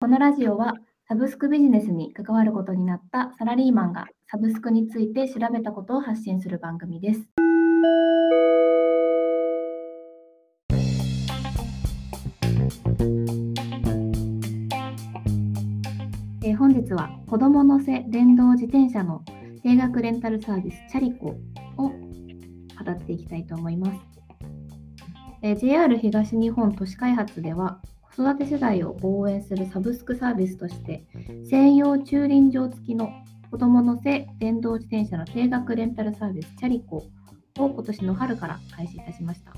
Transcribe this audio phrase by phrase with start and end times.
[0.00, 0.74] このラジオは
[1.08, 7.20] サブスクビジネスに関わることになったサラリーマンがサブスクについて調べたことを発信する番組です。
[16.44, 19.24] えー本日は子ども乗せ電動自転車の
[19.64, 21.30] 定額レンタルサービスチャリコ
[21.76, 21.92] を語
[22.88, 24.00] っていきたいと思います。
[25.42, 27.80] えー JR 東日本都市開発では
[28.18, 31.04] 子育て世代を応援するサブスクサービスとして
[31.48, 33.10] 専用駐輪場付きの
[33.48, 39.52] 子ども乗せ電動自転車の定額レンタルサービスチャリコを今年の春から開始いたしました。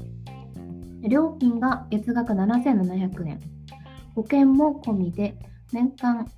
[1.08, 3.40] 料金が月額7700円、
[4.14, 5.38] 保険も込みで
[5.72, 6.30] 年間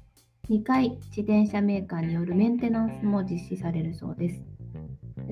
[0.49, 4.41] 2回自転車メーカーによるメンテナンスも実施されるそうです。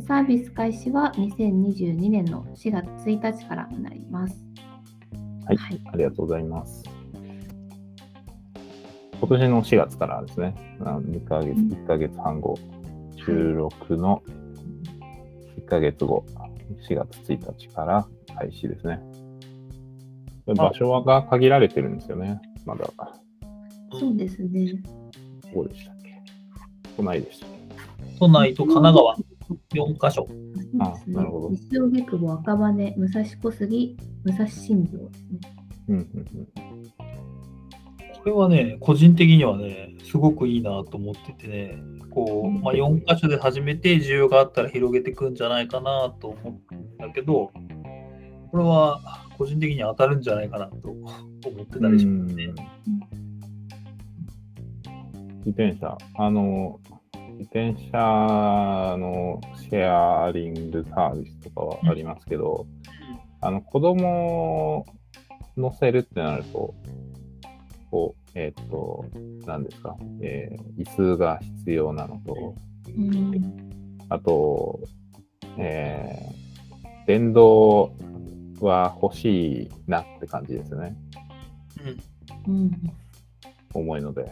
[0.09, 4.45] サービス開始は2022年の4月1日からになります。
[5.51, 6.85] はいはいありがとうございます。
[9.19, 12.57] 今年の4月からですね、あの2ヶ月、うん1ヶ月半後、
[13.17, 14.23] 収録の
[15.59, 16.25] 1ヶ月後、
[16.89, 19.01] 4月1日から開始ですね。
[20.47, 22.89] 場所が限られてるんですよね、まだ。
[23.99, 24.73] そうですね。
[25.53, 26.23] どこでしたっけ？
[26.97, 27.49] 都内でしたっ
[28.21, 29.17] 都内と神奈川
[29.75, 30.29] 4カ所。
[30.79, 31.51] あなるほど。
[31.51, 35.41] 西荻窪、赤羽、武蔵小杉、武蔵新庄ですね。
[35.43, 36.49] けうんうんうん。
[38.21, 41.79] これはね、個人的にはね、すごくいいなと思っててね、
[42.11, 47.51] こう、まあ、4カ所で始めて需要があったら広げていくんじゃないかなと思うんだけど、
[48.51, 49.01] これは
[49.39, 52.53] 個人的には当たるんじゃないかなと思ってたりしますね。
[55.39, 56.79] 自転車、あの、
[57.41, 62.67] 自転車のシェアリングサービスとかはありますけど、
[63.41, 64.87] あの、子供を
[65.57, 66.75] 乗せるってなると、
[67.91, 69.07] こう、えっ、と、
[69.47, 72.55] 何ですか、えー椅子が必要なのと、
[72.95, 74.81] うんあと、
[75.57, 77.93] えー電動
[78.61, 80.95] は欲しいなって感じですよね。
[82.47, 82.71] うんうん
[83.73, 84.31] 重いので。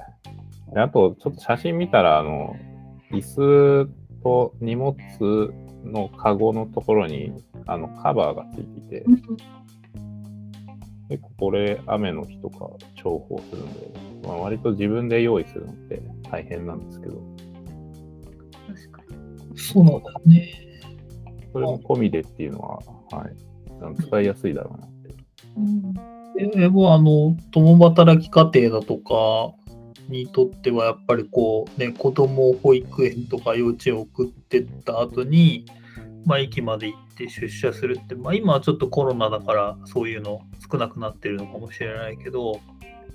[0.75, 2.55] であと、ちょっと写真見たら、あの、
[3.19, 3.91] 椅子
[4.23, 4.95] と荷物
[5.84, 7.33] のカゴのところに、
[7.67, 9.05] あの、カバーがついていて、
[11.09, 13.73] 結構これ、雨の日とか重宝するん
[14.23, 17.23] で、まあ、割と自分で用意するのって大変なんですけど、
[18.67, 19.59] 確かに。
[19.59, 20.55] そうなんだね。
[21.53, 22.77] それも込みでっていうのは、
[23.11, 25.15] はい、使いやすいだろうなって。
[25.56, 29.55] うんえもうあの共働き家庭だとか
[30.08, 35.66] にとってはやっぱりこうね子供を保育園とか幼稚園送ってった後に
[36.24, 42.60] まあ駅まで行って出社するってまあ今はちょっとコロナだからそういうの少なくなってるのかもしれないけど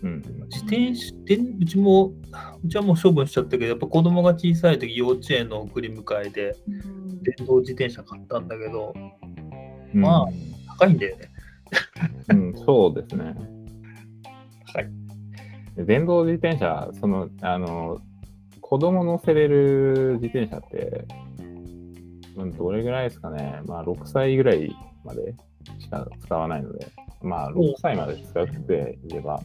[0.03, 0.21] うん。
[0.49, 2.13] 自転車でうちも
[2.63, 6.55] うちはもう処分しちゃったけどやっぱ子供が小さい時幼稚園の送り迎えで
[7.21, 8.93] 電動自転車買ったんだけど
[9.93, 10.25] まあ
[10.79, 11.29] 高いんだよね。
[12.29, 13.52] うん、うん、そうですね。
[15.77, 17.99] 電動自転車、その、あの、
[18.61, 21.05] 子供乗せれる自転車って、
[22.35, 23.61] うんどれぐらいですかね。
[23.65, 25.35] まあ、6歳ぐらいまで
[25.79, 26.87] しか使わないので、
[27.21, 29.41] まあ、6歳まで使っていれば、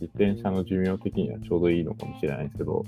[0.00, 2.84] 自転車の寿命的にはちょうどいいのかもしれないですけど、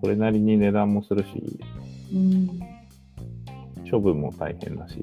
[0.00, 1.60] それなりに値段もするし、
[2.12, 2.48] うん。
[3.88, 4.96] 処分も大変だし、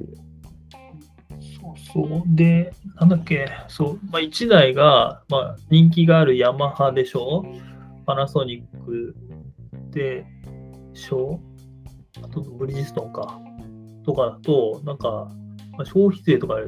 [1.93, 2.23] そう。
[2.27, 7.45] で、なんだっけ、そう、まあ、1台が、まあ、人気があるヤマハでしょ
[8.05, 9.15] パナソニック
[9.91, 10.25] で
[10.93, 11.39] しょ
[12.23, 13.39] あとブリヂストンか。
[14.05, 15.31] とかだと、なんか、
[15.77, 16.65] まあ、消費税とかで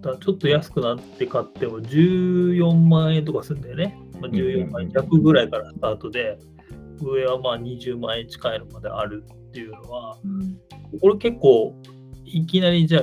[0.00, 3.98] だちょっと安くなって買っても14万円とかするんだよね。
[4.20, 6.38] まあ、14万円弱ぐらいからスタートで、
[7.00, 10.16] 上はまあ20万円近いのまであるっていうのは、
[11.00, 11.74] これ結構
[12.24, 13.02] いきなりじゃあ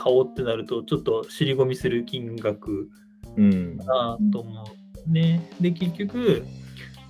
[0.00, 2.88] 買おうってなるとちょっと尻込みする金額
[3.36, 3.76] うん。
[3.76, 4.64] だなと思
[5.06, 5.46] うね。
[5.60, 6.46] で結局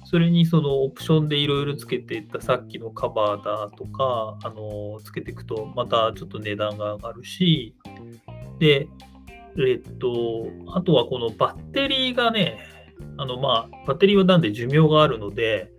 [0.04, 7.76] それにそのオプションでいろいろつけていったさっきのカバーだとかあのつけていくとまたちょっと値段が上がるし
[8.58, 8.88] で
[9.56, 12.58] えっとあとはこのバッテリーがね
[13.18, 15.70] あのまあバッテリーはなんで寿命があるので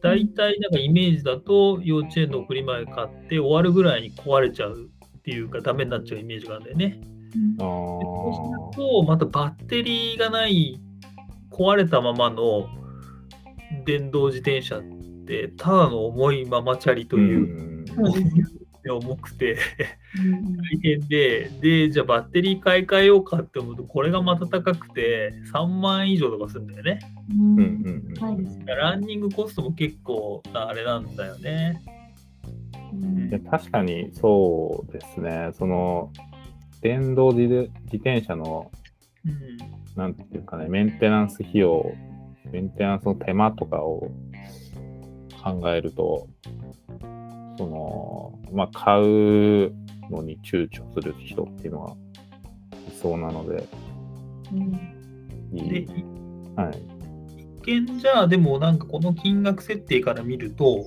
[0.00, 4.88] 大体なんかイメージだと幼稚園の送り前買って終わるぐらいに壊れちゃう
[5.24, 7.00] っていうかダメになっちゃうイメージがあるんだよね。
[7.58, 10.78] あそうするとまたバッテリーがない
[11.50, 12.68] 壊れたままの
[13.86, 14.82] 電動自転車っ
[15.26, 17.86] てただの重いママチャリという、
[18.86, 19.56] 重くて
[20.18, 27.00] うん大変で、で、じゃあバッテリー買い替えようかって思うと、これがまた高くて、3万円以上とかするんだよね。
[27.30, 28.14] うん。
[28.66, 31.82] ランニングコストも結構なあれなんだよね。
[33.02, 35.50] うんいや確かにそうですね。
[35.54, 36.10] その、
[36.80, 38.70] 電動自自転車の、
[39.24, 39.58] うん。
[39.96, 41.92] なんていうかね、メンテナンス費用、
[42.50, 44.10] メンテナンスの手間とかを
[45.42, 46.28] 考えると、
[47.58, 49.72] その、まあ、買う
[50.10, 52.04] のに躊躇する人っていうのはい
[53.00, 53.66] そうなので、
[54.52, 54.94] うん
[55.52, 55.86] いで、い。
[56.56, 56.82] はい。
[57.62, 60.86] 一見じゃあ、でもなんかこの金額設定から見ると、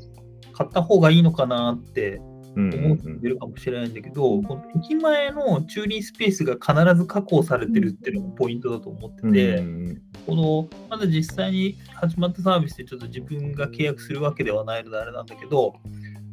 [0.57, 2.19] 買った方がいいのかなって
[2.55, 10.01] うんうん思っうんてるかもしれないんだけど、この駅前の駐輪スペースが必ず確保されてるっていうのがポイントだと思ってて、うん。
[10.25, 15.75] このまだ実際に始まったサービスでちょっと自分が契約するわけではないのであれなんだけど、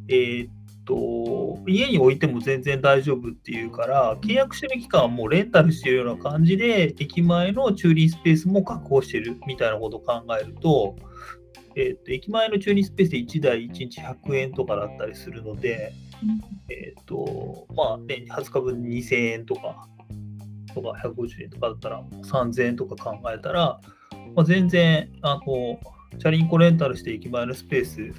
[0.07, 0.51] えーっ
[0.85, 10.95] と、家に置いても全然大丈夫っていうから、契約してる期間はもうレンタルしてるような感じで、駅前の駐輪スペースも確保してるみたいなことを考えると、
[11.75, 15.93] えーっと駅前の駐輪スペースで1台1日100円とかだったりするので、
[16.69, 19.87] えっ、と、まあね、20日分2000円とか、
[20.73, 23.79] とか150円とかだったら3000円とか考えたら、
[24.35, 25.79] まあ、全然、あの、
[26.19, 28.13] チャリンコレンタルして駅前のスペース必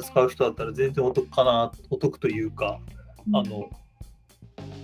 [0.00, 2.80] ず使う人だったら全然お得かな、お得というか、
[3.32, 3.70] あの、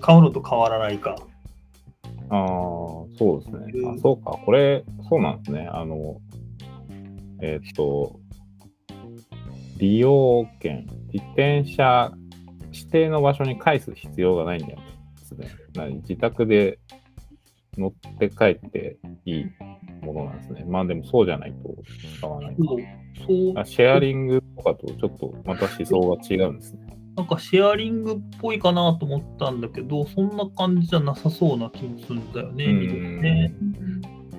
[0.01, 1.17] 買うのと変わらないか。
[2.31, 2.39] ああ、
[3.19, 3.89] そうですね。
[3.97, 5.69] あそうか、これ、そうなんですね。
[5.71, 6.21] あの、
[7.41, 8.21] えーっと、
[9.79, 12.13] 利用券、自転車
[12.73, 14.77] 指定の場所に返す必要がないんで
[15.17, 15.49] すね。
[16.03, 16.79] 自宅で
[17.77, 19.47] 乗って帰っていい
[20.03, 20.65] ものなんですね。
[20.67, 21.75] まあでもそうじゃないと
[22.19, 22.57] 使わないう、
[23.65, 26.81] シェアリングとかとちょっとまた思想が違うんですね。
[27.17, 33.55] なんかシェアリングっぽいかなと思ったんだけど、そんな感じじゃなさそうな気もするんだよね、見ててね。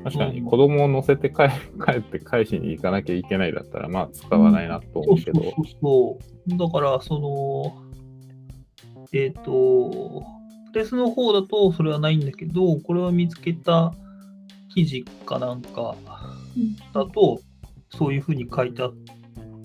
[0.06, 1.50] 確かに子供を乗せて帰
[1.84, 5.42] 帰って返しに行かなきゃいけないだったら、まあ使わないなと思うけど。
[5.42, 6.20] そうそうそ
[6.54, 6.58] う。
[6.58, 10.24] だから、その、えっ、と、
[10.72, 13.96] プレスの方だとそれはないんだけど、これを見つけた
[14.76, 15.96] 記事かなんか
[16.94, 17.40] だと、
[17.90, 18.94] そういうふうに書いてあっ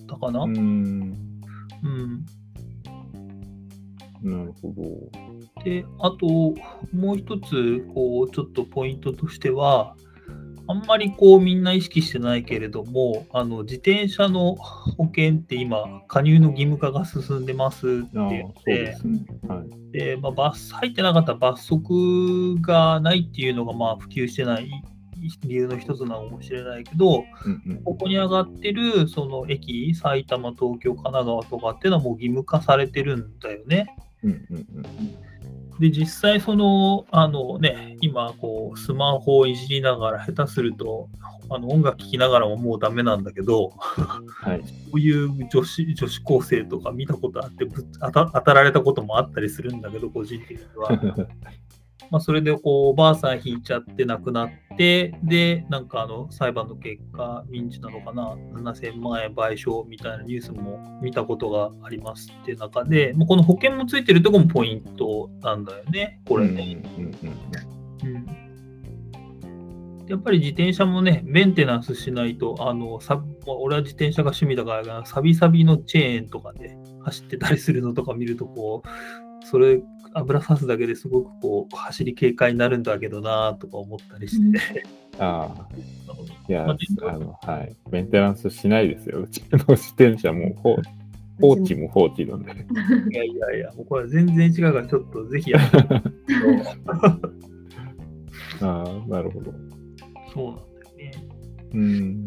[0.09, 0.45] たかな。
[0.45, 1.15] うーん、
[1.83, 2.25] うん。
[4.23, 5.65] なるほど。
[5.65, 6.27] で、あと、
[6.97, 9.97] もう一つ、こう、ちょっとポイントとしては、
[10.71, 19.25] あんまりこうみんな意識してないけれども、あの自転車の保険って今、加入の義務化が進んでますって言って、すね。
[19.49, 19.93] はい。
[19.93, 24.71] でまあ、罰入ってなかったら罰則がないっていうのがまあ普及してない
[25.43, 33.97] 理由の一つなのかもしれないけど、うんうんここに上がってるその駅、埼玉、東京、神奈川とかっていうのはもう義務化されてるんだよね。
[34.23, 35.30] うんうんうん
[35.81, 41.09] で、実際その、あのね、今、こう、スマホをいじりながら、下手すると、
[41.49, 44.63] あの音楽聴きながらももうダメなんだけど、 はい。
[44.91, 50.91] そういう女子女子高生とか見たことあってぶ当た、当たられたこともあったりするんだけど、個人的には。
[52.11, 66.83] まあ、それでこうおばあさん引いちゃって亡くなって、で、なんかあの裁判の結果、民事なのかな、7000万円賠償みたいなニュースも見たことがありますっていう中で、もうこの保険もついてるところもポイントなんだよね、これね。
[70.09, 78.89] やっぱり自転車もね、メンテナンスしないと、あのさ俺は自転車が趣味だから、サビサビのチェーンとかで走ってたりするのとか見ると、こう、
[79.45, 79.83] それ、
[80.15, 84.85] 油さすだけですごくこう、走り警戒になるんだけどなとか思ったりして、
[85.19, 85.69] ああ、
[86.49, 86.77] いや、まあ
[87.13, 87.77] あの、はい。
[87.91, 89.21] メンテナンスしないですよ。
[89.21, 90.77] うちの自転車も放
[91.41, 92.53] 放置も放置なんで。
[92.53, 92.55] い
[93.15, 95.59] やいやいや、もうこれ全然違うから、ちょっとぜひや
[98.61, 99.55] ああ、なるほど。
[100.35, 100.63] そうなんだ
[101.07, 101.13] よね。
[101.73, 101.81] うん。
[101.81, 101.87] う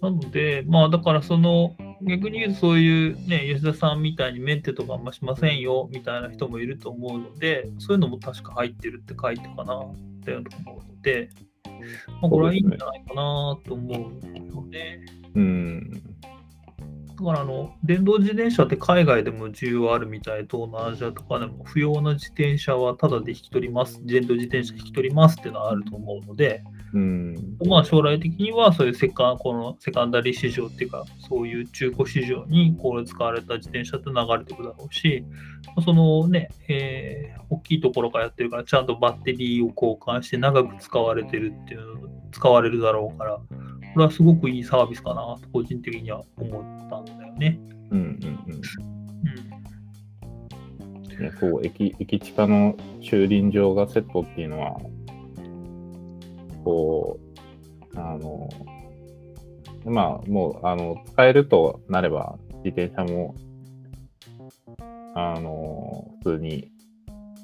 [0.00, 11.30] なので、まあだからその逆に言うとそういうね、吉田さんみたいにメンテとかあんましませんよみたいな人もいると思うので、そういうのも確か入ってるって書いてかなって思うので、
[12.20, 14.02] まあ、これはいいんじゃないかなと思う
[14.54, 15.04] よね。
[15.34, 16.09] うん。
[17.20, 26.62] だからあの、電動自転車って海外でも需要あるみたい、東南アジアとかでも不要な自転車はタダで引き取ります、電動自転車引き取りますっていうのはあると思うので、
[26.92, 27.56] うん。
[27.66, 35.24] まあ、将来的にはそういうセカこのセカンダリー市場っていうか、そういう中古市場にこれ使われた自転車って流れていくだろうし、
[35.84, 43.40] そのね、えー大きいところからやってるから、ちゃんとバッテリーを交換して長く使われてるっていうの、使われるだろうから、
[43.94, 47.58] これはすごくいいサービスかなと、個人的には思ったんだよね。
[47.90, 47.98] うん。
[47.98, 48.04] うん。
[48.04, 48.60] うん
[51.20, 54.80] ね、そう、駅、駅地下の駐輪場がセットっていうのは、
[56.64, 57.20] こ
[57.94, 58.48] う、あの、
[59.84, 63.34] まあ、もう、あの、使えるとなれば、自転車も、
[65.14, 66.70] あの、普通に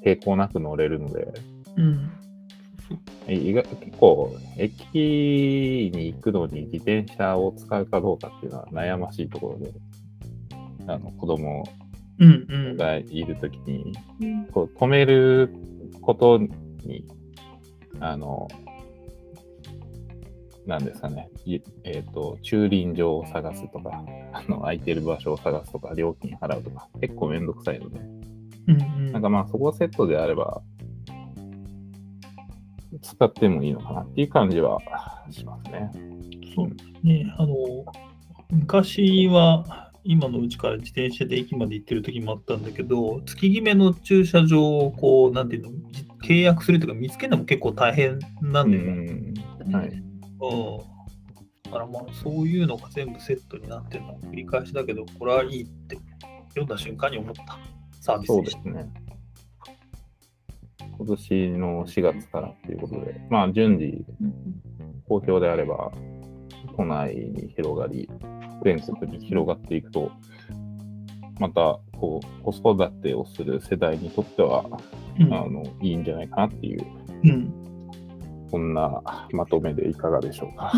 [0.03, 1.31] 抵抗なく乗れるので、
[1.75, 2.11] うん。
[3.27, 9.73] 結構、駅に行くのに自転車を使うかどうかっていうのは悩ましいところで、
[10.87, 11.63] あの子供。
[12.19, 14.45] がいるときに、うん。
[14.47, 15.53] こう止める
[16.01, 17.05] ことに、
[17.99, 18.47] あの、
[20.65, 24.03] なんですかね、いえっ、と、駐輪場を探すとか、
[24.33, 27.99] あの空いてる場所を探すとか、料金払うとか、結構めんどくさいので、
[28.67, 29.11] うんうん。
[29.11, 30.61] なんかまあそこセットであれば、
[33.01, 34.79] 使ってもいいのかなっていう感じは
[35.29, 35.91] しますね。
[36.55, 37.55] そうね、あの、
[38.49, 49.33] 昔は、今のうちから自転車で駅まで行ってる時もあったんだけど、月決めの駐車場をこう、なんていうの、じ契約するというか見つけるのも結構大変なんだよね。
[49.65, 49.87] うんはい。
[49.87, 50.77] うん。
[51.63, 55.97] だからまあ、そういうのが全部セットになってるのは繰り返しだけど、これはいいって
[56.49, 57.59] 読んだ瞬間に思った
[57.99, 58.63] サービスそうでした。
[58.63, 59.06] ですね。
[61.07, 64.05] 今年の4月からっていうことで、まあ順次、
[65.07, 65.93] 好評であれば、
[66.75, 68.09] 都内に広がり、
[68.65, 70.11] 全国に広がっていくと、
[71.39, 74.65] また、こう、子育てをする世代にとっては、
[75.17, 76.85] うんあの、いいんじゃないかなっていう、
[77.23, 77.53] うん。
[78.51, 80.73] こんなまとめでいかがでしょうか。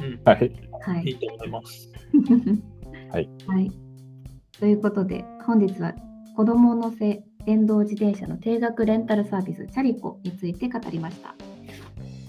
[0.00, 0.52] うん はい。
[0.80, 1.92] はいいいと思います。
[3.12, 3.28] はい。
[3.46, 3.70] はい。
[4.58, 5.94] ということで、本日は
[6.36, 11.34] 子ども乗せ電動自転車の定額レンタルサービス、チャリコについて語りました。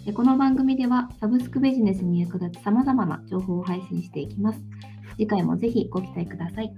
[0.06, 4.62] でこの番組では、サブスクビジネスに役立つさまざまな情報を配信していきます。
[5.18, 6.74] 次回もぜひご期待ください。